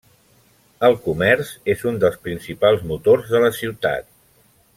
[0.87, 4.11] El comerç és un dels principals motors de la ciutat.